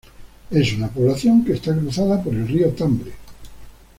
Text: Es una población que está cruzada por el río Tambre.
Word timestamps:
Es 0.49 0.73
una 0.73 0.87
población 0.89 1.45
que 1.45 1.53
está 1.53 1.77
cruzada 1.77 2.23
por 2.23 2.33
el 2.33 2.47
río 2.47 2.69
Tambre. 2.71 3.11